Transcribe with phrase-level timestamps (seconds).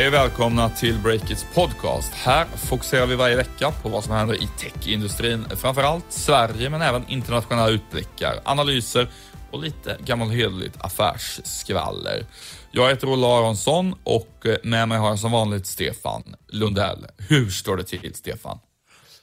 [0.00, 2.14] Hej och välkomna till Breakits podcast.
[2.14, 7.08] Här fokuserar vi varje vecka på vad som händer i techindustrin, framförallt Sverige men även
[7.08, 9.08] internationella utblickar, analyser
[9.50, 12.26] och lite gammalt hederligt affärsskvaller.
[12.70, 17.06] Jag heter Olle Aronsson och eh, med mig har jag som vanligt Stefan Lundell.
[17.28, 18.58] Hur står det till Stefan?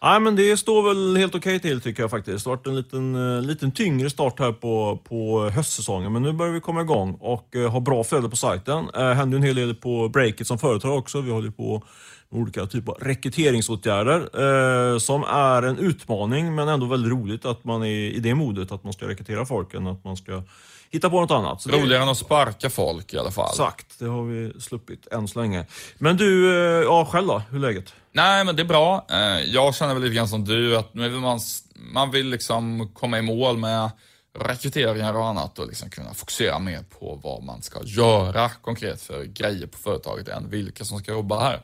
[0.02, 2.44] Nej, men det står väl helt okej till tycker jag faktiskt.
[2.44, 6.34] Det har varit en liten, eh, liten tyngre start här på, på höstsäsongen, men nu
[6.34, 8.90] börjar vi komma igång och uh, ha bra flöde på sajten.
[8.94, 11.22] Det händer en hel del på breaket som företag också.
[11.22, 11.84] Vi håller på att
[12.32, 17.84] olika typer av rekryteringsåtgärder uh, som är en utmaning, men ändå väldigt roligt att man
[17.84, 20.44] är i det modet att man ska rekrytera folk än att man ska
[20.90, 21.62] hitta på något annat.
[21.62, 23.50] Så Roligare än att sparka folk i alla fall.
[23.50, 25.66] Exakt, det har vi sluppit än så länge.
[25.98, 26.54] Men du,
[26.84, 27.42] ja själv då?
[27.50, 27.94] Hur är läget?
[28.12, 29.06] Nej, men det är bra.
[29.10, 31.40] Eh, jag känner väl lite grann som du, att nu vill man,
[31.76, 33.90] man vill liksom komma i mål med
[34.40, 39.24] rekryteringar och annat och liksom kunna fokusera mer på vad man ska göra konkret för
[39.24, 41.62] grejer på företaget än vilka som ska jobba här.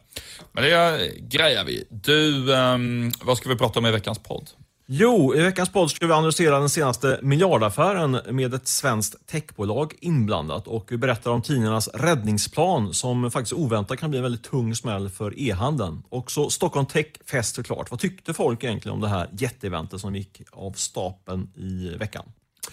[0.51, 1.85] Men det grejar vi.
[1.89, 4.49] Du, ehm, vad ska vi prata om i veckans podd?
[4.85, 10.67] Jo, i veckans podd ska vi analysera den senaste miljardaffären med ett svenskt techbolag inblandat
[10.67, 15.09] och vi berättar om tidningarnas räddningsplan som faktiskt oväntat kan bli en väldigt tung smäll
[15.09, 16.03] för e-handeln.
[16.09, 17.91] Och så Stockholm Tech Fest såklart.
[17.91, 22.25] Vad tyckte folk egentligen om det här jätteeventet som gick av stapeln i veckan?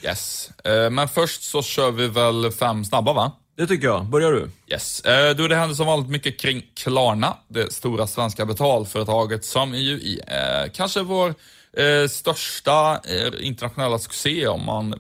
[0.03, 3.33] Yes, eh, men först så kör vi väl fem snabba va?
[3.57, 4.05] Det tycker jag.
[4.05, 4.51] Börjar du?
[4.67, 5.01] Yes.
[5.01, 9.93] Eh, då det händer som vanligt mycket kring Klarna, det stora svenska betalföretaget som ju
[9.93, 11.35] i eh, kanske vår
[12.09, 13.01] största
[13.41, 14.95] internationella succé om man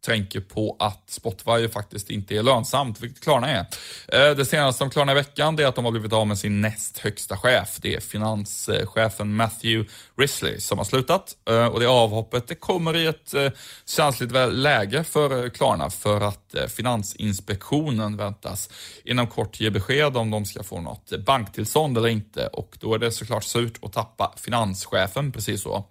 [0.00, 3.66] tänker på att Spotify faktiskt inte är lönsamt, vilket Klarna är.
[4.08, 6.60] Eh, det senaste om Klarna i veckan är att de har blivit av med sin
[6.60, 7.78] näst högsta chef.
[7.82, 11.36] Det är finanschefen Matthew Risley som har slutat.
[11.48, 13.50] Eh, och det avhoppet det kommer i ett eh,
[13.86, 18.70] känsligt läge för Klarna för att Finansinspektionen väntas
[19.04, 22.46] inom kort ge besked om de ska få något banktillstånd eller inte.
[22.46, 25.86] Och då är det såklart surt att tappa finanschefen, precis så.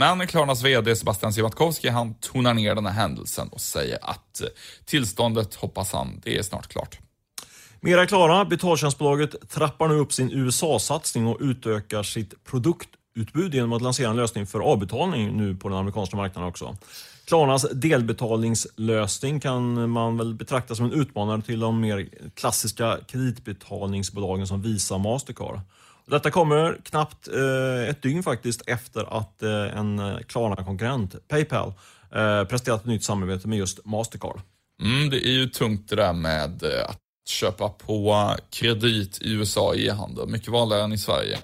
[0.00, 4.46] Men Klarnas VD Sebastian Siemiatkowski han tonar ner den här händelsen och säger att eh,
[4.84, 6.98] tillståndet, hoppas han, det är snart klart.
[7.80, 14.10] Mera Klara, betaltjänstbolaget trappar nu upp sin USA-satsning och utökar sitt produktutbud genom att lansera
[14.10, 16.76] en lösning för avbetalning nu på den amerikanska marknaden också.
[17.24, 24.62] Klarnas delbetalningslösning kan man väl betrakta som en utmanare till de mer klassiska kreditbetalningsbolagen som
[24.62, 25.60] Visa och Mastercard.
[26.10, 31.72] Detta kommer knappt eh, ett dygn faktiskt efter att eh, en eh, Klarna-konkurrent, Paypal,
[32.14, 34.40] eh, presterat ett nytt samarbete med just Mastercard.
[34.82, 36.98] Mm, det är ju tungt det där med eh, att
[37.28, 40.28] köpa på kredit i USA i e-handel.
[40.28, 41.38] Mycket vanligare än i Sverige.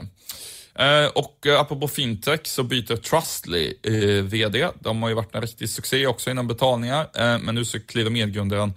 [0.79, 4.69] Eh, och eh, apropå fintech så byter Trustly eh, VD.
[4.81, 8.11] De har ju varit en riktig succé också inom betalningar, eh, men nu så kliver
[8.11, 8.73] medgrundaren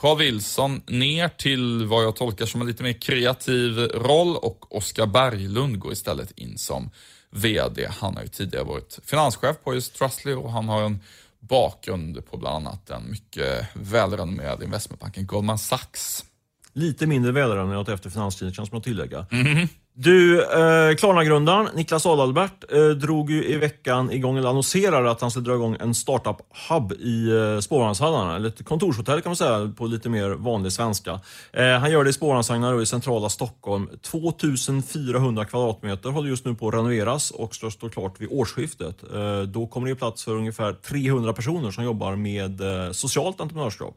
[0.00, 5.06] Carl Wilson ner till vad jag tolkar som en lite mer kreativ roll och Oskar
[5.06, 6.90] Berglund går istället in som
[7.30, 7.88] VD.
[8.00, 11.00] Han har ju tidigare varit finanschef på just Trustly och han har en
[11.40, 16.24] bakgrund på bland annat den mycket välrenommerade investmentbanken Goldman Sachs.
[16.72, 19.26] Lite mindre välrenommerad efter finanskrisen kan man tillägga.
[19.30, 19.68] Mm -hmm.
[19.98, 25.30] Du, eh, Klarna-grundaren Niklas Adalbert eh, drog ju i veckan igång, eller annonserade att han
[25.30, 29.86] skulle dra igång en startup-hub i eh, spårvagnshallarna, eller ett kontorshotell kan man säga på
[29.86, 31.20] lite mer vanlig svenska.
[31.52, 33.88] Eh, han gör det i spårvagnshallarna i centrala Stockholm.
[34.02, 39.02] 2400 kvadratmeter håller just nu på att renoveras och ska stå klart vid årsskiftet.
[39.14, 43.96] Eh, då kommer det plats för ungefär 300 personer som jobbar med eh, socialt entreprenörskap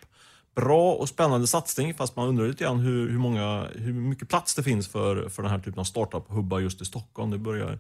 [0.56, 4.56] bra och spännande satsning fast man undrar lite grann hur, hur, många, hur mycket plats
[4.56, 7.32] det finns för, för den här typen av startup-hubbar just i Stockholm.
[7.32, 7.80] Det börjar,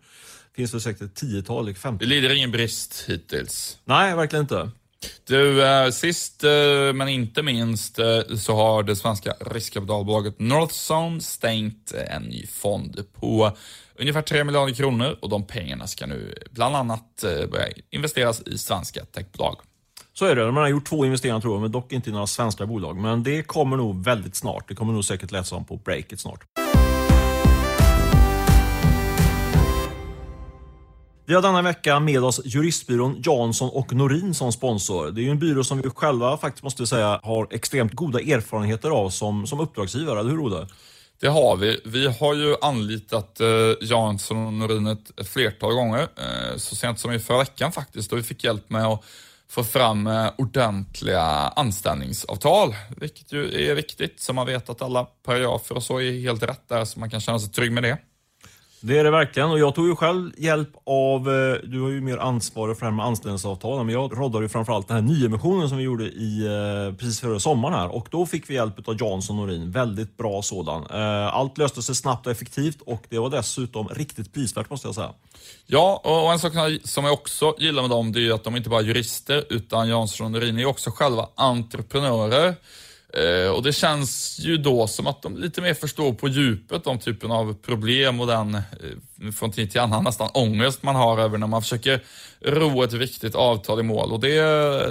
[0.56, 2.06] finns det säkert ett tiotal, 50.
[2.06, 3.78] Det lider ingen brist hittills.
[3.85, 4.72] Nej, verkligen inte.
[5.24, 11.91] Du, eh, sist eh, men inte minst eh, så har det svenska riskkapitalbolaget Northzone stängt
[11.91, 13.58] en ny fond på
[13.96, 19.05] ungefär 3 miljarder kronor och de pengarna ska nu bland annat börja investeras i svenska
[19.05, 19.58] techbolag.
[20.20, 20.46] Så är det.
[20.46, 22.98] De har gjort två investeringar tror jag, men dock inte i några svenska bolag.
[22.98, 24.68] Men det kommer nog väldigt snart.
[24.68, 26.40] Det kommer nog säkert läsa om på breaket snart.
[31.26, 35.12] Vi har denna vecka med oss juristbyrån Jansson och Norin som sponsor.
[35.12, 38.90] Det är ju en byrå som vi själva faktiskt måste säga har extremt goda erfarenheter
[38.90, 40.68] av som, som uppdragsgivare, eller hur Olle?
[41.22, 41.82] Det har vi.
[41.86, 43.48] Vi har ju anlitat eh,
[43.82, 46.02] Jansson och Norin ett, ett flertal gånger.
[46.02, 49.04] Eh, så sent som i förra veckan faktiskt, då vi fick hjälp med att
[49.49, 51.22] få fram eh, ordentliga
[51.55, 56.43] anställningsavtal, vilket ju är viktigt så man vet att alla paragrafer och så är helt
[56.43, 57.97] rätt där så man kan känna sig trygg med det.
[58.81, 62.02] Det är det verkligen och jag tog ju själv hjälp av, eh, du har ju
[62.02, 65.70] mer ansvar för det här med anställningsavtalen, men jag roddade ju framförallt den här nyemissionen
[65.70, 68.96] som vi gjorde i, eh, precis före sommaren här och då fick vi hjälp av
[68.99, 69.72] Jansson Norin.
[69.72, 70.85] Väldigt bra sådan.
[70.93, 74.96] Eh, allt löste sig snabbt och effektivt och det var dessutom riktigt prisvärt måste jag
[74.96, 75.14] säga.
[75.66, 76.53] Ja, och en sak
[76.84, 79.43] som jag också gillar med dem, det är ju att de inte bara är jurister,
[79.49, 82.55] utan Jansson och Norin är också själva entreprenörer.
[83.14, 87.00] Eh, och det känns ju då som att de lite mer förstår på djupet de
[87.00, 91.38] typen av problem och den, eh, från tid till annan, nästan ångest man har över
[91.38, 92.03] när man försöker
[92.41, 94.11] ro ett viktigt avtal i mål.
[94.11, 94.41] Och det,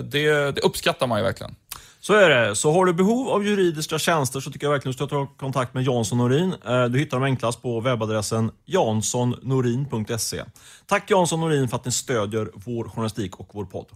[0.02, 1.54] det, det uppskattar man ju verkligen.
[2.00, 2.56] Så är det.
[2.56, 5.26] Så har du behov av juridiska tjänster så tycker jag verkligen att du ska ta
[5.26, 6.54] kontakt med Jansson Norin.
[6.66, 10.42] Eh, du hittar dem enklast på webbadressen janssonnorin.se.
[10.86, 13.86] Tack Jansson Norin för att ni stödjer vår journalistik och vår podd.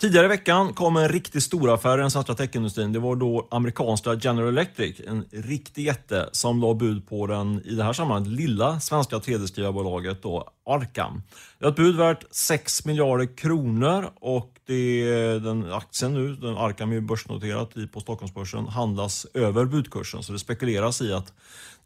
[0.00, 2.92] Tidigare i veckan kom en riktigt stor affär i den svenska techindustrin.
[2.92, 7.74] Det var då amerikanska General Electric, en riktig jätte, som la bud på den, i
[7.74, 10.24] det här sammanhanget, lilla svenska 3D-skrivarbolaget
[10.66, 11.22] Arkam.
[11.58, 16.92] Det har ett bud värt 6 miljarder kronor och det, den aktien nu, den Arcam
[16.92, 20.22] är börsnoterat på Stockholmsbörsen, handlas över budkursen.
[20.22, 21.32] Så det spekuleras i att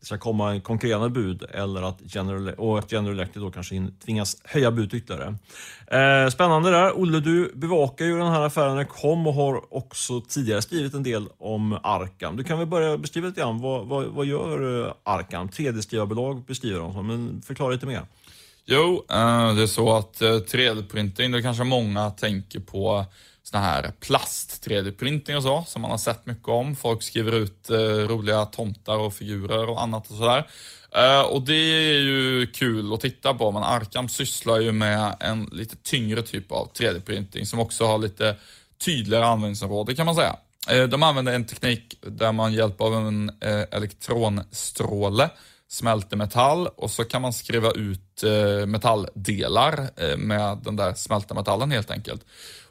[0.02, 4.36] ska komma en konkurrerande bud eller att General, och att General Electric då kanske tvingas
[4.44, 5.34] höja bud ytterligare.
[5.86, 7.00] Eh, spännande där.
[7.00, 11.02] Olle, du bevakar ju den här affären när kom och har också tidigare skrivit en
[11.02, 12.36] del om Arkam.
[12.36, 13.60] Du kan väl börja beskriva lite grann.
[13.60, 15.48] Vad, vad, vad gör eh, Arkam?
[15.48, 18.02] 3D-skrivarbolag beskriver de som, men förklara lite mer.
[18.64, 23.04] Jo, eh, det är så att eh, 3D-printing, det kanske många tänker på
[23.42, 26.76] såna här plast 3D-printing och så, som man har sett mycket om.
[26.76, 30.46] Folk skriver ut eh, roliga tomtar och figurer och annat och sådär.
[30.94, 35.48] Eh, och det är ju kul att titta på, men Arkham sysslar ju med en
[35.52, 38.36] lite tyngre typ av 3D-printing som också har lite
[38.84, 40.36] tydligare användningsområde kan man säga.
[40.68, 45.30] Eh, de använder en teknik där man hjälp av en eh, elektronstråle
[45.72, 51.34] smälter metall och så kan man skriva ut eh, metalldelar eh, med den där smälta
[51.34, 52.24] metallen helt enkelt.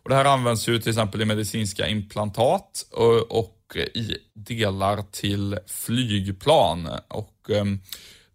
[0.03, 5.59] Och det här används ju till exempel i medicinska implantat och, och i delar till
[5.68, 6.89] flygplan.
[7.07, 7.65] Och eh,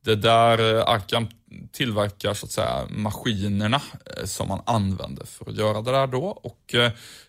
[0.05, 0.59] det där
[0.95, 1.29] Arkham
[1.73, 3.83] tillverkar så att säga maskinerna
[4.25, 6.25] som man använder för att göra det där då.
[6.25, 6.75] Och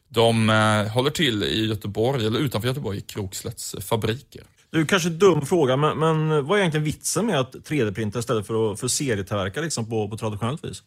[0.08, 0.50] de
[0.94, 4.44] håller till i Göteborg, eller utanför Göteborg, i Krokslätts fabriker.
[4.70, 8.48] Du, kanske en dum fråga, men, men vad är egentligen vitsen med att 3D-printa istället
[8.48, 10.84] för att för serietillverka liksom på, på traditionellt vis?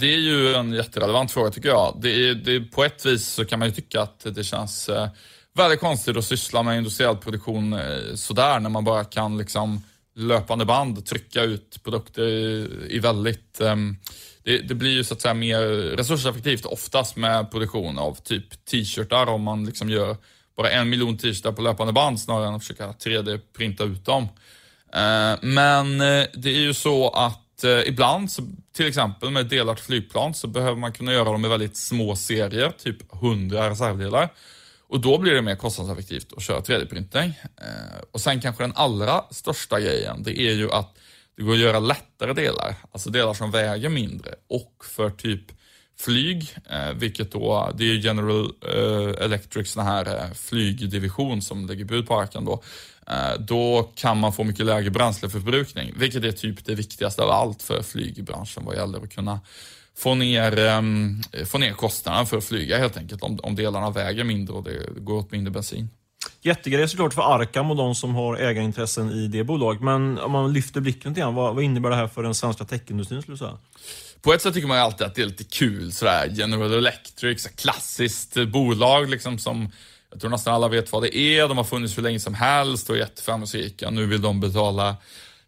[0.00, 1.98] Det är ju en jätterelevant fråga tycker jag.
[2.02, 4.88] Det är, det är, på ett vis så kan man ju tycka att det känns
[4.88, 5.08] eh,
[5.54, 9.82] väldigt konstigt att syssla med industriell produktion eh, sådär när man bara kan liksom
[10.14, 13.76] löpande band trycka ut produkter i, i väldigt eh,
[14.44, 15.60] det, det, blir ju så att säga mer
[15.96, 20.16] resurseffektivt oftast med produktion av typ t-shirtar om man liksom gör
[20.56, 24.28] bara en miljon t-shirtar på löpande band snarare än att försöka 3D-printa ut dem.
[24.94, 28.28] Eh, men eh, det är ju så att eh, ibland,
[28.76, 32.16] till exempel med delar till flygplan, så behöver man kunna göra dem i väldigt små
[32.16, 34.28] serier, typ 100 reservdelar.
[34.88, 37.32] Och då blir det mer kostnadseffektivt att köra 3D-printing.
[38.12, 40.98] Och sen kanske den allra största grejen, det är ju att
[41.36, 45.42] det går att göra lättare delar, alltså delar som väger mindre och för typ
[45.98, 51.84] flyg, eh, vilket då, det är General eh, Electrics den här eh, flygdivision som lägger
[51.84, 52.62] bud på Arkan då.
[53.06, 57.62] Eh, då kan man få mycket lägre bränsleförbrukning, vilket är typ det viktigaste av allt
[57.62, 59.40] för flygbranschen vad gäller att kunna
[59.96, 64.24] få ner, ehm, få ner kostnaderna för att flyga helt enkelt, om, om delarna väger
[64.24, 65.88] mindre och det går åt mindre bensin.
[66.42, 69.82] Jättegrej såklart för Arkam och de som har ägarintressen i det bolaget.
[69.82, 72.64] Men om man lyfter blicken lite grann, vad, vad innebär det här för den svenska
[72.64, 73.58] techindustrin skulle du säga?
[74.22, 76.28] På ett sätt tycker man ju alltid att det är lite kul sådär.
[76.32, 79.70] General Electric, så klassiskt bolag liksom som
[80.10, 81.48] jag tror nästan alla vet vad det är.
[81.48, 83.90] De har funnits hur länge som helst och är jätteframgångsrika.
[83.90, 84.96] Nu vill de betala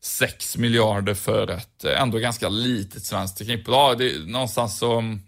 [0.01, 3.99] 6 miljarder för ett eh, ändå ganska litet svenskt teknikbolag.
[3.99, 5.21] Det, någonstans så mm,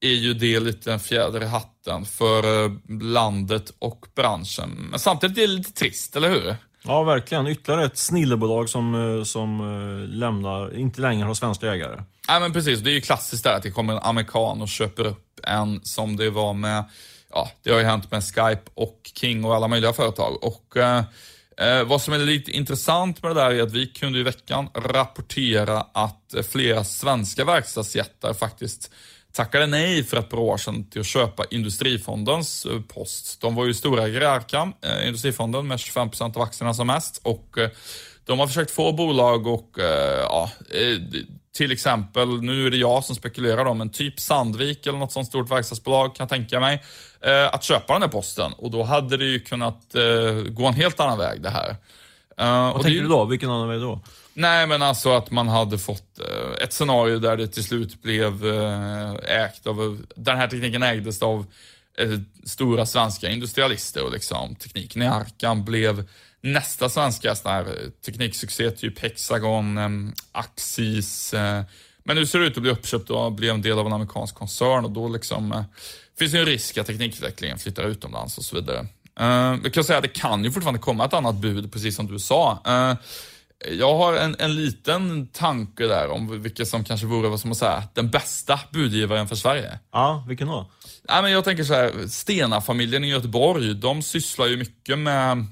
[0.00, 4.70] är ju det lite en fjäder i hatten för eh, landet och branschen.
[4.90, 6.56] Men samtidigt är det lite trist, eller hur?
[6.86, 7.46] Ja, verkligen.
[7.46, 12.02] Ytterligare ett snillebolag som, eh, som eh, lämnar, inte längre har svenska ägare.
[12.28, 12.80] Nej, men precis.
[12.80, 16.16] Det är ju klassiskt där att det kommer en amerikan och köper upp en som
[16.16, 16.84] det var med,
[17.30, 20.44] ja, det har ju hänt med Skype och King och alla möjliga företag.
[20.44, 21.04] Och eh,
[21.56, 24.68] eh vad som är lite intressant med det där är att vi kunde i veckan
[24.74, 28.90] rapportera att eh, flera svenska verkstadsjättar faktiskt
[29.34, 33.40] tackade nej för ett par år sedan till att köpa Industrifondens eh, post.
[33.40, 37.20] De var ju storägare i Arkham, eh, Industrifonden, med 25% av aktierna som mest.
[37.22, 37.70] Och eh,
[38.24, 39.70] de har försökt få bolag och,
[40.22, 40.50] ja,
[41.56, 45.28] till exempel, nu är det jag som spekulerar om en typ Sandvik eller något sånt
[45.28, 46.82] stort verkstadsbolag kan jag tänka mig,
[47.50, 48.52] att köpa den här posten.
[48.52, 49.94] Och då hade det ju kunnat
[50.48, 51.76] gå en helt annan väg det här.
[52.72, 53.24] Vad tänker du då?
[53.24, 54.00] Vilken annan väg då?
[54.36, 58.46] Nej, men alltså att man hade fått eh, ett scenario där det till slut blev
[58.46, 59.14] eh,
[59.44, 61.46] ägt av, den här tekniken ägdes av
[61.98, 66.08] eh, stora svenska industrialister och liksom tekniken i Arkan blev
[66.40, 67.66] nästa svenska sån här
[68.06, 71.34] tekniksuccé, typ Hexagon, Axis.
[72.04, 74.34] men nu ser det ut att bli uppköpt och bli en del av en amerikansk
[74.34, 75.64] koncern och då liksom
[76.18, 78.86] finns det en risk att teknikutvecklingen flyttar utomlands och så vidare.
[79.62, 82.18] Jag kan säga att det kan ju fortfarande komma ett annat bud, precis som du
[82.18, 82.58] sa.
[83.70, 87.54] Jag har en, en liten tanke där om vilka som kanske vore, vad ska man
[87.54, 89.78] säga, den bästa budgivaren för Sverige.
[89.92, 90.70] Ja, vilken då?
[91.08, 95.46] Nej, men jag tänker så här, Stena-familjen i Göteborg, de sysslar ju mycket med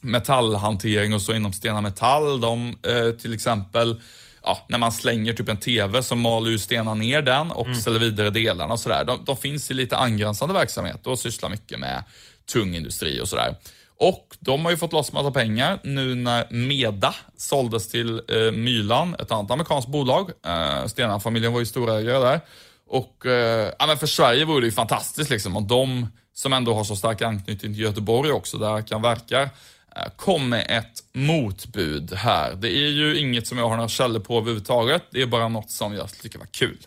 [0.00, 2.40] metallhantering och så inom Stena Metall.
[2.40, 4.00] De eh, till exempel,
[4.42, 7.78] ja, när man slänger typ en TV så maler ju Stena ner den och mm.
[7.78, 9.04] ställer vidare delarna och sådär.
[9.04, 12.04] De, de finns i lite angränsande verksamhet och sysslar mycket med
[12.52, 13.56] tung industri och sådär.
[13.98, 19.14] Och de har ju fått loss massa pengar nu när Meda såldes till eh, Mylan,
[19.14, 20.30] ett annat amerikanskt bolag.
[20.46, 22.40] Eh, Stena-familjen var ju storägare där.
[22.86, 26.74] Och eh, ja, men för Sverige vore det ju fantastiskt liksom om de som ändå
[26.74, 32.12] har så stark anknytning till Göteborg också, där kan verka, eh, kom med ett motbud
[32.14, 32.54] här.
[32.54, 35.02] Det är ju inget som jag har några källor på överhuvudtaget.
[35.10, 36.78] Det är bara något som jag tycker var kul.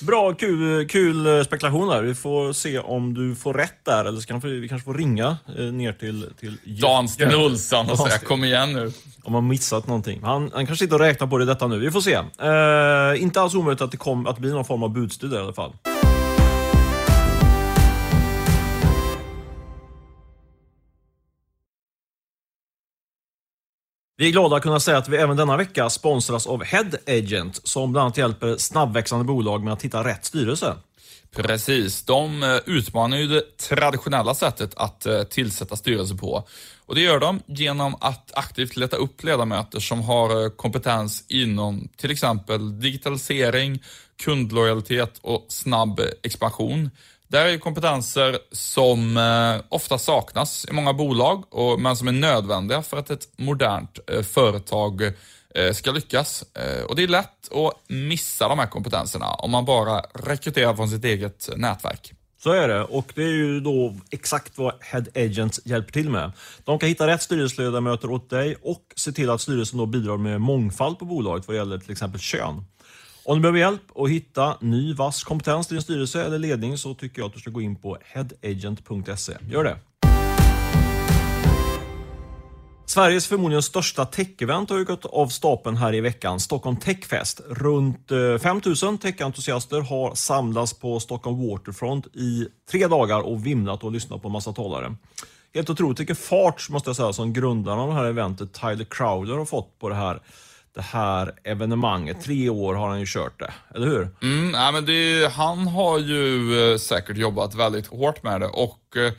[0.00, 2.02] Bra, kul, kul spekulation där.
[2.02, 5.36] Vi får se om du får rätt där, eller så kan vi kanske får ringa
[5.58, 8.92] eh, ner till, till Dan Sten Olsson och säga kom igen nu.
[9.22, 10.20] Om man missat någonting.
[10.22, 11.78] Han, han kanske sitter och räknar på det detta nu.
[11.78, 12.14] Vi får se.
[12.14, 15.38] Eh, inte alls omöjligt att det, kom, att det blir någon form av budstudie i
[15.38, 15.72] alla fall.
[24.20, 27.60] Vi är glada att kunna säga att vi även denna vecka sponsras av Head Agent
[27.64, 30.74] som bland annat hjälper snabbväxande bolag med att hitta rätt styrelse.
[31.36, 36.44] Precis, de eh, utmanar ju det traditionella sättet att eh, tillsätta styrelse på.
[36.86, 41.88] Och Det gör de genom att aktivt leta upp ledamöter som har eh, kompetens inom
[41.96, 43.82] till exempel digitalisering,
[44.24, 46.90] kundlojalitet och snabb expansion.
[47.30, 52.12] Det här är kompetenser som eh, ofta saknas i många bolag, och, men som är
[52.12, 55.02] nödvändiga för att ett modernt eh, företag
[55.54, 56.44] eh, ska lyckas.
[56.88, 61.04] Och Det är lätt att missa de här kompetenserna om man bara rekryterar från sitt
[61.04, 62.12] eget nätverk.
[62.42, 66.32] Så är det och det är ju då exakt vad Head Agents hjälper till med.
[66.64, 70.40] De kan hitta rätt styrelseledamöter åt dig och se till att styrelsen då bidrar med
[70.40, 72.64] mångfald på bolaget vad gäller till exempel kön.
[73.30, 76.94] Om du behöver hjälp att hitta ny vass kompetens till din styrelse eller ledning så
[76.94, 79.32] tycker jag att du ska gå in på headagent.se.
[79.50, 79.76] Gör det!
[82.86, 87.40] Sveriges förmodligen största tech-event har ju gått av stapeln här i veckan, Stockholm Techfest.
[87.48, 93.92] Runt eh, 5000 tech-entusiaster har samlats på Stockholm Waterfront i tre dagar och vimlat och
[93.92, 94.94] lyssnat på en massa talare.
[95.54, 99.34] Helt otroligt vilken fart måste jag säga som grundaren av det här eventet, Tyler Crowder,
[99.34, 100.20] har fått på det här
[100.74, 102.20] det här evenemanget.
[102.20, 104.08] Tre år har han ju kört det, eller hur?
[104.22, 108.96] Mm, ja, men det, han har ju eh, säkert jobbat väldigt hårt med det och
[108.96, 109.12] eh,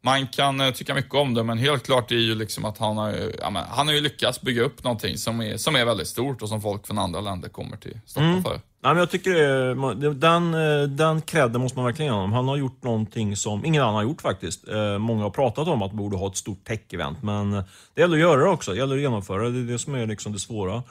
[0.00, 2.96] man kan eh, tycka mycket om det, men helt klart är ju liksom att han
[2.96, 6.08] har, ja, men, han har ju lyckats bygga upp någonting som är, som är väldigt
[6.08, 8.42] stort och som folk från andra länder kommer till Stockholm mm.
[8.42, 8.60] för.
[8.88, 9.30] Ja, men jag tycker
[9.94, 12.32] det, den, eh, den credden måste man verkligen ge honom.
[12.32, 14.68] Han har gjort någonting som ingen annan har gjort faktiskt.
[14.68, 17.64] Eh, många har pratat om att borde ha ett stort tech-event, men eh,
[17.94, 18.70] det gäller att göra det också.
[18.70, 19.50] Det gäller att genomföra det.
[19.50, 20.82] Det är det som är liksom det svåra.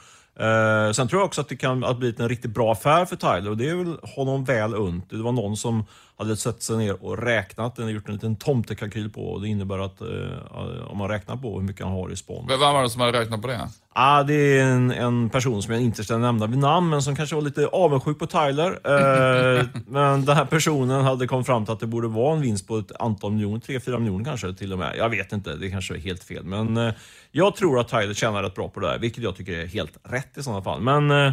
[0.94, 3.56] Sen tror jag också att det kan bli en riktigt bra affär för Tyler och
[3.56, 5.10] det är väl honom väl unt.
[5.10, 5.84] Det var någon som
[6.18, 9.78] hade sett sig ner och räknat, den gjort en liten tomtekalkyl på och det innebär
[9.78, 12.46] att eh, om man räknar på hur mycket han har i spån.
[12.48, 13.68] Vem var det som hade räknat på det?
[13.92, 17.16] Ah, det är en, en person som jag inte ska nämna vid namn, men som
[17.16, 18.70] kanske var lite avundsjuk på Tyler.
[18.84, 22.68] Eh, men den här personen hade kommit fram till att det borde vara en vinst
[22.68, 24.96] på ett antal miljoner, 3-4 miljoner kanske till och med.
[24.96, 26.44] Jag vet inte, det kanske är helt fel.
[26.44, 26.94] Men eh,
[27.30, 29.98] jag tror att Tyler tjänar rätt bra på det där, vilket jag tycker är helt
[30.02, 30.80] rätt i sådana fall.
[30.80, 31.32] Men, eh,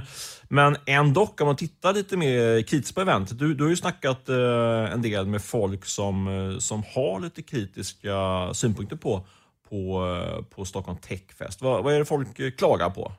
[0.55, 3.39] men ändå, om man tittar lite mer kritiskt på eventet.
[3.39, 7.41] Du, du har ju snackat eh, en del med folk som, eh, som har lite
[7.41, 9.25] kritiska synpunkter på
[9.69, 11.61] på, eh, på Stockholm Techfest.
[11.61, 13.11] Vad, vad är det folk eh, klagar på?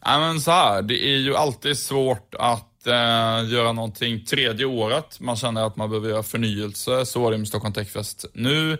[0.00, 5.20] Ja, men så här, det är ju alltid svårt att eh, göra någonting tredje året.
[5.20, 7.06] Man känner att man behöver göra förnyelse.
[7.06, 8.78] Så var det med Stockholm Techfest nu.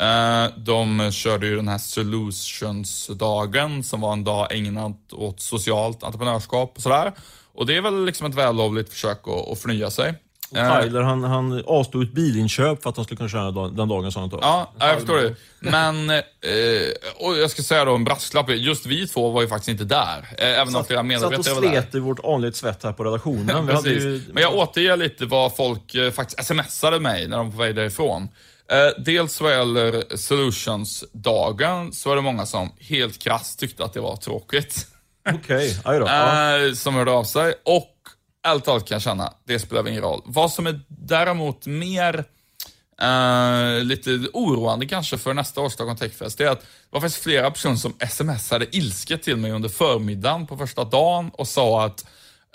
[0.00, 6.72] Eh, de körde ju den här Solutions-dagen som var en dag ägnad åt socialt entreprenörskap
[6.76, 7.12] och sådär.
[7.54, 10.14] Och det är väl liksom ett vällovligt försök att, att förnya sig.
[10.50, 14.12] Och Tyler han, han avstod ett bilinköp för att han skulle kunna köra den dagen
[14.12, 14.30] sa han.
[14.32, 15.34] Ja, jag förstår det.
[15.60, 16.20] Men, eh,
[17.16, 18.50] och jag ska säga då en brasklapp.
[18.50, 20.28] Just vi två var ju faktiskt inte där.
[20.38, 21.68] Eh, även om flera medarbetare var där.
[21.68, 23.80] Satt och slet i vårt anligt svett här på redaktionen.
[23.84, 24.22] Ju...
[24.32, 28.28] Men jag återger lite vad folk faktiskt smsade mig när de var på väg därifrån.
[28.68, 34.00] Eh, dels vad gäller Solutions-dagen så var det många som helt krasst tyckte att det
[34.00, 34.86] var tråkigt.
[35.34, 35.98] Okej, okay.
[35.98, 36.06] då.
[36.08, 37.54] Eh, som hörde av sig.
[37.64, 37.92] Och
[38.46, 40.22] ärligt talat kan jag känna, det spelar ingen roll.
[40.24, 42.24] Vad som är däremot mer
[43.02, 47.22] Uh, lite oroande kanske för nästa års Stockholm Techfest, det är att det var faktiskt
[47.22, 52.06] flera personer som smsade ilsket till mig under förmiddagen på första dagen och sa att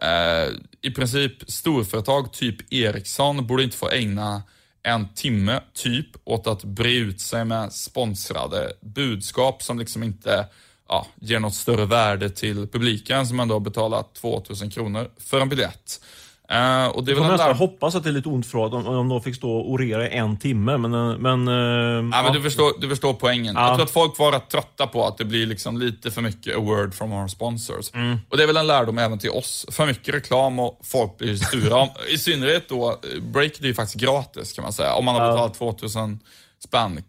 [0.03, 4.43] uh, i princip storföretag typ Ericsson borde inte få ägna
[4.83, 10.47] en timme typ åt att bre ut sig med sponsrade budskap som liksom inte
[10.89, 15.49] ja, ger något större värde till publiken som ändå har betalat 2000 kronor för en
[15.49, 16.01] biljett.
[16.51, 17.53] Uh, och det väl nästan där...
[17.53, 20.17] hoppas att det är lite ont för om, om de fick stå och orera i
[20.17, 20.93] en timme, men...
[20.93, 23.55] Eh, men, uh, ja, men du, förstår, du förstår poängen.
[23.55, 23.67] Ja.
[23.67, 26.57] Jag tror att folk var rätt trötta på att det blir liksom lite för mycket
[26.57, 27.93] a word from our sponsors.
[27.93, 28.17] Mm.
[28.29, 29.65] Och det är väl en lärdom även till oss.
[29.71, 31.87] För mycket reklam och folk blir sura.
[32.09, 34.93] I synnerhet då, break är ju faktiskt gratis kan man säga.
[34.93, 36.19] Om man har betalat 2000
[36.63, 37.01] spänn.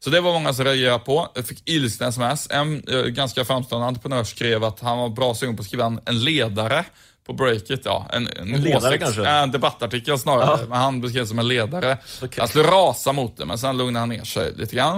[0.00, 1.28] Så det var många som reagerade på.
[1.34, 2.50] Jag fick ilskna sms.
[2.50, 6.24] En ganska framstående entreprenör skrev att han var bra sugen på att skriva en, en
[6.24, 6.84] ledare
[7.28, 8.06] på breaket, ja.
[8.12, 9.26] En, en, en ledare åsikt, kanske?
[9.26, 10.60] En debattartikel snarare.
[10.60, 10.66] Ja.
[10.68, 11.98] Men han beskrevs som en ledare.
[12.22, 12.40] Okay.
[12.40, 14.96] Han skulle rasa mot det, men sen lugnade han ner sig lite grann.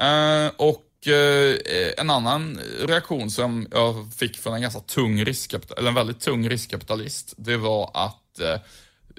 [0.00, 1.56] Uh, och uh,
[1.98, 6.48] en annan reaktion som jag fick från en ganska tung riskkapitalist, eller en väldigt tung
[6.48, 8.60] riskkapitalist, det var att uh,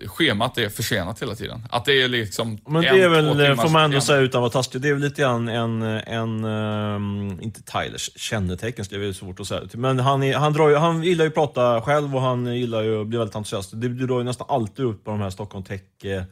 [0.08, 1.68] schemat är försenat hela tiden.
[1.70, 4.64] Att det är liksom Men det är väl, får man ändå säga utan att vara
[4.64, 9.40] taskig, det är väl lite grann en, en um, inte Tylers kännetecken, det är svårt
[9.40, 9.62] att säga.
[9.74, 12.82] Men han, är, han, drar ju, han gillar ju att prata själv och han gillar
[12.82, 13.82] ju att bli väldigt entusiastisk.
[13.82, 16.24] Det drar ju nästan alltid upp på de här Stockholm Tech eh,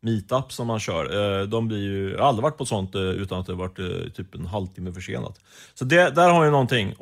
[0.00, 1.40] meetup som man kör.
[1.40, 3.54] Eh, de blir ju, jag har aldrig varit på ett sånt eh, utan att det
[3.54, 5.40] varit typ en halvtimme försenat.
[5.74, 6.94] Så det, där har jag någonting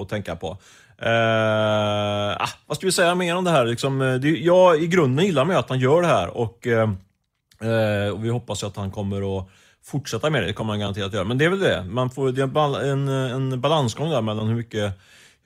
[0.00, 0.58] att tänka på.
[1.02, 3.64] Uh, ah, vad ska vi säga mer om det här?
[3.64, 8.08] Liksom, eh, det, jag i grunden gillar med att han gör det här och, uh,
[8.12, 9.48] och vi hoppas att han kommer att
[9.84, 10.46] fortsätta med det.
[10.46, 11.24] Det kommer han garanterat göra.
[11.24, 11.84] Men det är väl det.
[11.84, 14.92] Man får, det är en, en balansgång där mellan hur mycket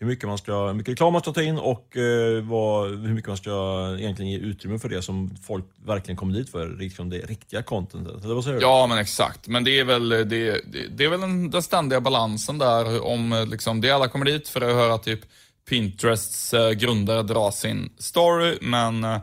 [0.01, 3.15] hur mycket, man ska, hur mycket reklam man ska ta in och eh, vad, hur
[3.15, 3.51] mycket man ska
[3.99, 8.25] egentligen ge utrymme för det som folk verkligen kommer dit för, liksom det riktiga contentet.
[8.25, 8.63] Eller vad säger du?
[8.63, 9.49] Ja, men exakt.
[9.49, 10.63] Men det är väl, det, det,
[10.97, 14.49] det är väl den, den ständiga balansen där, om eh, liksom, det alla kommer dit
[14.49, 15.21] för att höra typ
[15.69, 19.19] Pinterests eh, grundare dra sin story, men eh,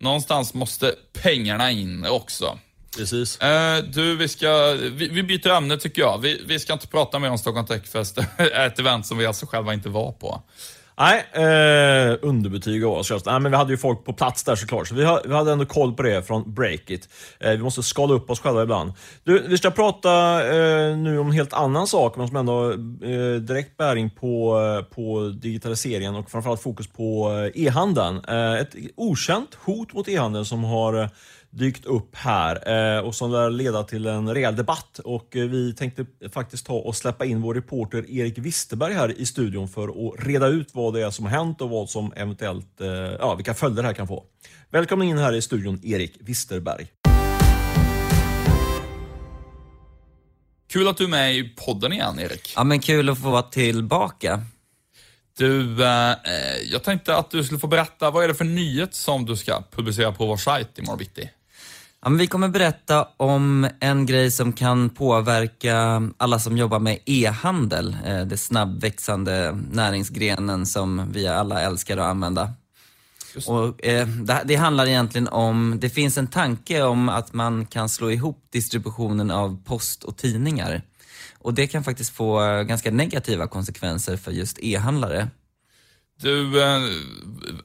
[0.00, 2.58] någonstans måste pengarna in också.
[3.00, 3.40] Precis.
[3.40, 6.18] Eh, du, vi, ska, vi, vi, byter ämne tycker jag.
[6.18, 9.74] Vi, vi ska inte prata mer om Stockholm Techfest, ett event som vi alltså själva
[9.74, 10.42] inte var på.
[11.00, 13.10] Nej, eh, underbetyg av oss.
[13.26, 15.52] Nej, men vi hade ju folk på plats där såklart, så vi, har, vi hade
[15.52, 17.08] ändå koll på det från Breakit.
[17.38, 18.92] Eh, vi måste skala upp oss själva ibland.
[19.24, 20.10] Du, vi ska prata
[20.46, 24.60] eh, nu om en helt annan sak, men som ändå har eh, direkt bäring på,
[24.60, 28.24] eh, på digitaliseringen och framförallt fokus på eh, e-handeln.
[28.60, 31.10] ett okänt hot mot e-handeln som har
[31.50, 34.98] dykt upp här eh, och som lär leda till en rejäl debatt.
[34.98, 39.26] Och eh, vi tänkte faktiskt ta och släppa in vår reporter Erik Wisterberg här i
[39.26, 42.80] studion för att reda ut vad det är som har hänt och vad som eventuellt,
[42.80, 44.24] eh, ja, vilka följder det här kan få.
[44.70, 46.86] Välkommen in här i studion Erik Wisterberg.
[50.72, 52.52] Kul att du är med i podden igen, Erik.
[52.56, 54.42] Ja, men kul att få vara tillbaka.
[55.38, 56.16] Du, eh,
[56.72, 59.62] jag tänkte att du skulle få berätta, vad är det för nyhet som du ska
[59.70, 61.30] publicera på vår sajt imorgon bitti?
[62.02, 67.96] Ja, vi kommer berätta om en grej som kan påverka alla som jobbar med e-handel,
[68.06, 72.52] eh, det snabbväxande näringsgrenen som vi alla älskar att använda.
[73.46, 77.88] Och, eh, det, det, handlar egentligen om, det finns en tanke om att man kan
[77.88, 80.82] slå ihop distributionen av post och tidningar.
[81.38, 85.28] Och det kan faktiskt få ganska negativa konsekvenser för just e-handlare.
[86.20, 86.80] Du, eh,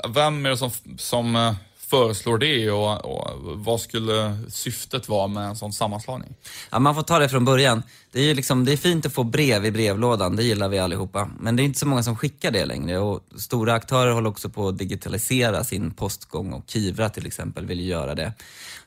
[0.09, 1.53] vem är det som, som eh,
[1.89, 6.35] föreslår det och, och, vad skulle syftet vara med en sån sammanslagning?
[6.69, 7.83] Ja, man får ta det från början.
[8.11, 10.79] Det är, ju liksom, det är fint att få brev i brevlådan, det gillar vi
[10.79, 11.29] allihopa.
[11.39, 14.49] Men det är inte så många som skickar det längre och stora aktörer håller också
[14.49, 18.33] på att digitalisera sin postgång och Kivra till exempel vill ju göra det.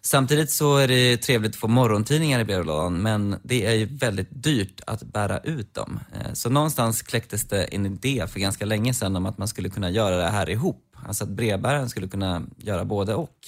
[0.01, 4.29] Samtidigt så är det trevligt att få morgontidningar i brevlådan men det är ju väldigt
[4.31, 6.01] dyrt att bära ut dem.
[6.15, 9.69] Eh, så någonstans kläcktes det en idé för ganska länge sedan om att man skulle
[9.69, 10.88] kunna göra det här ihop.
[11.07, 13.39] Alltså att brevbäraren skulle kunna göra både och.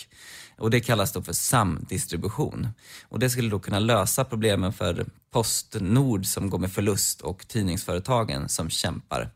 [0.58, 2.68] Och det kallas då för samdistribution.
[3.08, 8.48] Och det skulle då kunna lösa problemen för Postnord som går med förlust och tidningsföretagen
[8.48, 9.30] som kämpar.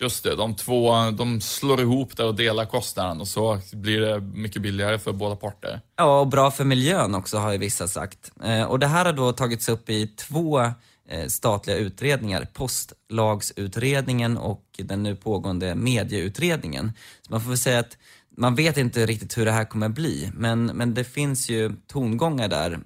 [0.00, 4.20] Just det, de två de slår ihop det och delar kostnaden och så blir det
[4.20, 5.80] mycket billigare för båda parter.
[5.96, 8.32] Ja, och bra för miljön också har ju vissa sagt.
[8.44, 10.72] Eh, och det här har då tagits upp i två
[11.10, 16.92] Eh, statliga utredningar, Postlagsutredningen och den nu pågående Medieutredningen.
[17.22, 17.96] Så man får väl säga att
[18.36, 22.48] man vet inte riktigt hur det här kommer bli, men, men det finns ju tongångar
[22.48, 22.80] där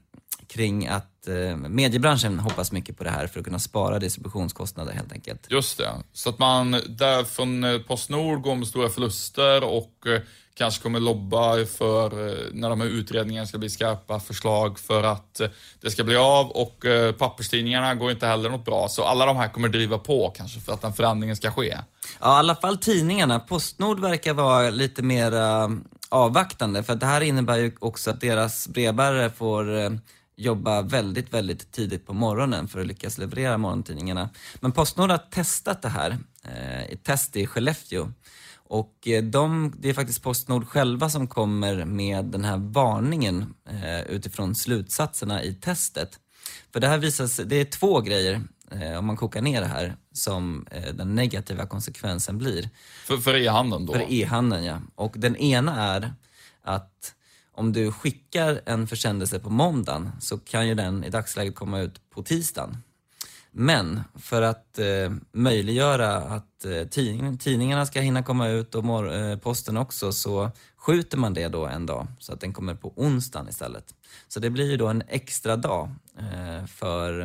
[0.46, 5.12] kring att eh, mediebranschen hoppas mycket på det här för att kunna spara distributionskostnader helt
[5.12, 5.46] enkelt.
[5.50, 5.90] Just det.
[6.12, 10.20] Så att man där från eh, Postnord går med stora förluster och eh,
[10.54, 15.40] kanske kommer lobba för, eh, när de här utredningarna ska bli skarpa, förslag för att
[15.80, 16.84] det ska bli av och
[17.18, 18.88] papperstidningarna går inte heller något bra.
[18.88, 21.78] Så alla de här kommer driva på kanske för att den förändringen ska ske.
[22.20, 23.40] Ja, i alla fall tidningarna.
[23.40, 25.32] Postnord verkar vara lite mer
[26.08, 29.64] avvaktande för det här innebär ju också att deras brevbärare får
[30.36, 34.30] jobba väldigt, väldigt tidigt på morgonen för att lyckas leverera morgontidningarna.
[34.60, 38.12] Men Postnord har testat det här, uh, ett test i Skellefteå.
[38.66, 43.54] Och de, det är faktiskt Postnord själva som kommer med den här varningen
[44.08, 46.20] utifrån slutsatserna i testet.
[46.72, 49.66] För det här visar sig, det är två grejer eh, om man kokar ner det
[49.66, 52.70] här, som eh, den negativa konsekvensen blir.
[53.06, 53.92] För, för e-handeln då?
[53.92, 54.80] För e-handeln, ja.
[54.94, 56.14] Och den ena är
[56.62, 57.14] att
[57.54, 62.10] om du skickar en försändelse på måndagen så kan ju den i dagsläget komma ut
[62.10, 62.76] på tisdagen.
[63.50, 69.14] Men för att eh, möjliggöra att eh, tidning, tidningarna ska hinna komma ut och mor,
[69.14, 72.92] eh, posten också så skjuter man det då en dag så att den kommer på
[72.96, 73.94] onsdagen istället.
[74.28, 77.20] Så det blir ju då en extra dag eh, för,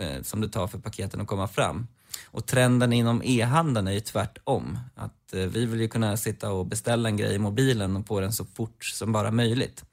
[0.00, 1.86] eh, som det tar för paketen att komma fram.
[2.26, 4.78] Och trenden inom e-handeln är ju tvärtom.
[4.94, 8.20] Att eh, vi vill ju kunna sitta och beställa en grej i mobilen och få
[8.20, 9.84] den så fort som bara möjligt.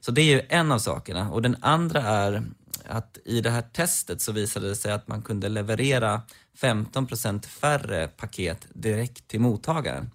[0.00, 1.30] Så det är ju en av sakerna.
[1.30, 2.42] Och den andra är
[2.86, 6.22] att i det här testet så visade det sig att man kunde leverera
[6.60, 10.10] 15% färre paket direkt till mottagaren.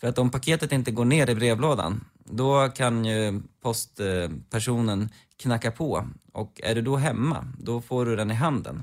[0.00, 6.08] För att om paketet inte går ner i brevlådan, då kan ju postpersonen knacka på
[6.32, 8.82] och är du då hemma, då får du den i handen.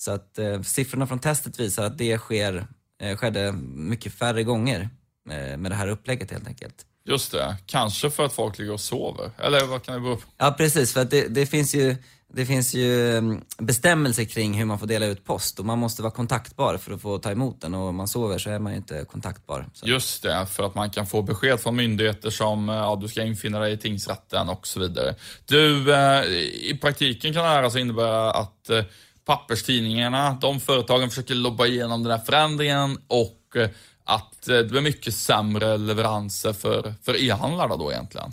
[0.00, 2.66] Så att eh, siffrorna från testet visar att det sker,
[3.00, 4.88] eh, skedde mycket färre gånger
[5.30, 6.86] eh, med det här upplägget helt enkelt.
[7.04, 9.30] Just det, kanske för att folk ligger och sover.
[9.38, 10.22] Eller vad kan det bero på?
[10.36, 11.96] Ja precis, för att det, det finns ju
[12.32, 16.02] det finns ju mm, bestämmelser kring hur man får dela ut post och man måste
[16.02, 18.72] vara kontaktbar för att få ta emot den och om man sover så är man
[18.72, 19.66] ju inte kontaktbar.
[19.72, 19.86] Så.
[19.86, 23.58] Just det, för att man kan få besked från myndigheter som ja, du ska infinna
[23.58, 25.14] dig i tingsrätten och så vidare.
[25.46, 26.24] Du, eh,
[26.70, 28.84] i praktiken kan det här alltså innebära att eh,
[29.28, 33.68] papperstidningarna, de företagen försöker lobba igenom den här förändringen och eh,
[34.04, 38.30] att eh, det blir mycket sämre leveranser för, för e-handlarna då egentligen.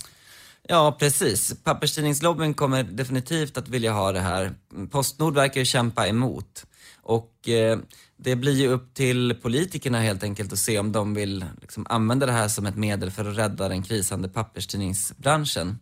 [0.68, 1.64] Ja, precis.
[1.64, 4.52] Papperstidningslobbyn kommer definitivt att vilja ha det här.
[4.92, 6.66] Postnord verkar ju kämpa emot.
[7.02, 7.80] Och eh,
[8.18, 12.26] det blir ju upp till politikerna helt enkelt att se om de vill liksom, använda
[12.26, 15.80] det här som ett medel för att rädda den krisande papperstidningsbranschen.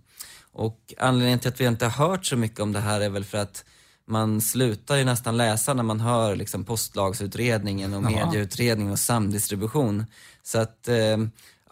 [0.52, 3.26] Och anledningen till att vi inte har hört så mycket om det här är väl
[3.26, 3.66] för att
[4.08, 10.06] man slutar ju nästan läsa när man hör liksom postlagsutredningen och medieutredningen och samdistribution.
[10.44, 11.18] Så att eh,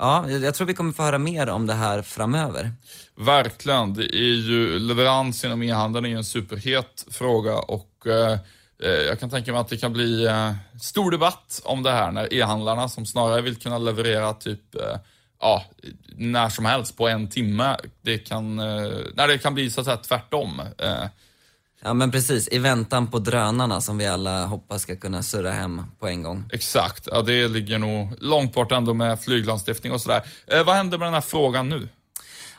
[0.02, 2.72] Ja, jag tror vi kommer få höra mer om det här framöver.
[3.16, 3.94] Verkligen.
[3.94, 8.40] Det är ju, leverans inom e-handeln är en superhet fråga och eh,
[8.84, 12.12] eh, jag kan tänka mig att det kan bli eh, stor debatt om det här
[12.12, 14.98] när e-handlarna som snarare vill kunna leverera typ eh,
[15.40, 15.66] ja,
[16.16, 17.78] när som helst på en timme.
[18.02, 20.62] Det kan, eh, när det kan bli så att säga tvärtom.
[21.84, 25.82] Ja men precis, i väntan på drönarna som vi alla hoppas ska kunna surra hem
[26.00, 26.44] på en gång.
[26.54, 30.22] Exakt, ja det ligger nog långt bort ändå med flyglagstiftning och sådär.
[30.48, 31.90] Eh, vad händer med den här frågan nu?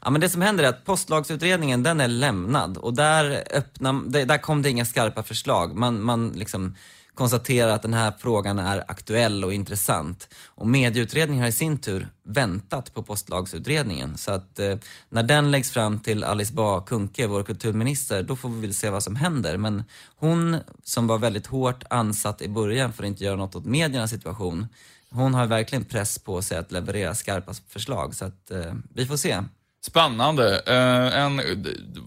[0.05, 4.39] Ja men det som händer är att postlagsutredningen den är lämnad och där, öppna, där
[4.39, 5.77] kom det inga skarpa förslag.
[5.77, 6.77] Man, man liksom
[7.15, 10.29] konstaterar att den här frågan är aktuell och intressant.
[10.47, 14.19] Och medieutredningen har i sin tur väntat på postlagsutredningen.
[14.19, 14.77] Så att eh,
[15.09, 18.91] när den läggs fram till Alice Bah Kuhnke, vår kulturminister, då får vi väl se
[18.91, 19.57] vad som händer.
[19.57, 19.85] Men
[20.17, 24.11] hon som var väldigt hårt ansatt i början för att inte göra något åt mediernas
[24.11, 24.67] situation,
[25.11, 28.15] hon har verkligen press på sig att leverera skarpa förslag.
[28.15, 29.43] Så att eh, vi får se.
[29.87, 30.63] Spännande.
[30.67, 31.43] Eh, en,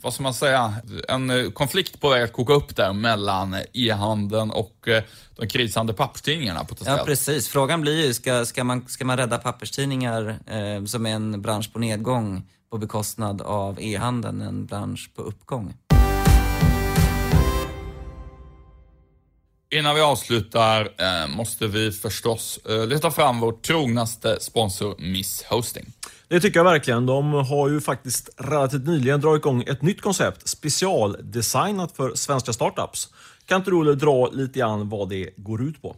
[0.01, 0.73] vad ska man säga,
[1.09, 5.03] en konflikt på väg att koka upp där mellan e-handeln och eh,
[5.35, 7.47] de krisande papperstidningarna på Ja, precis.
[7.47, 11.73] Frågan blir ju, ska, ska, man, ska man rädda papperstidningar eh, som är en bransch
[11.73, 15.73] på nedgång på bekostnad av e-handeln, en bransch på uppgång?
[19.71, 25.85] Innan vi avslutar eh, måste vi förstås eh, leta fram vår trognaste sponsor Miss Hosting.
[26.27, 27.05] Det tycker jag verkligen.
[27.05, 33.09] De har ju faktiskt relativt nyligen dragit igång ett nytt koncept specialdesignat för svenska startups.
[33.45, 35.95] Kan inte du dra lite grann vad det går ut på?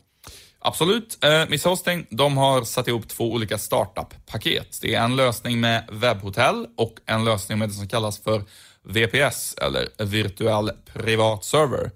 [0.59, 1.23] Absolut.
[1.23, 4.79] Eh, Miss Hosting, de har satt ihop två olika startup-paket.
[4.81, 8.43] Det är en lösning med webbhotell och en lösning med det som kallas för
[8.83, 11.91] VPS, eller virtuell privat server.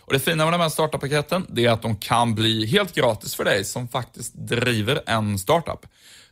[0.00, 3.34] Och Det fina med de här startup-paketen, det är att de kan bli helt gratis
[3.34, 5.86] för dig som faktiskt driver en startup.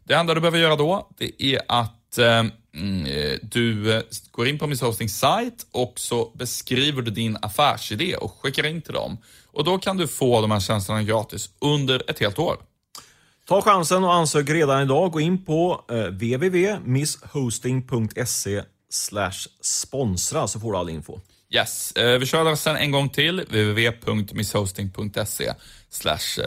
[0.09, 2.45] Det enda du behöver göra då, det är att eh,
[2.75, 7.39] mm, eh, du eh, går in på Miss Hostings sajt och så beskriver du din
[7.43, 9.19] affärsidé och skickar in till dem.
[9.47, 12.57] Och då kan du få de här tjänsterna gratis under ett helt år.
[13.49, 15.13] Ta chansen och ansök redan idag.
[15.13, 18.63] Gå in på eh, www.misshosting.se
[19.61, 21.21] sponsra så får du all info.
[21.51, 23.41] Yes, vi kör sen en gång till.
[23.41, 25.53] www.misshosting.se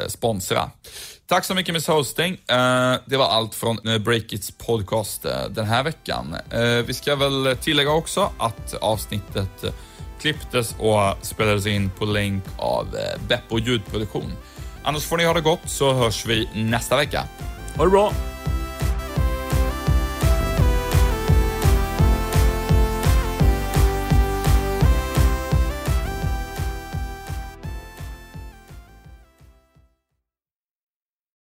[0.08, 0.72] sponsra.
[1.32, 2.34] Tack så mycket Miss Hosting.
[2.34, 6.36] Eh, det var allt från eh, Breakits podcast eh, den här veckan.
[6.86, 9.64] Vi ska väl tillägga också att avsnittet
[10.22, 12.88] klipptes och spelades in på länk av
[13.28, 14.32] Beppo ljudproduktion.
[14.84, 17.24] Annars får ni ha det gott så hörs vi nästa vecka.
[17.78, 18.14] Ha det bra!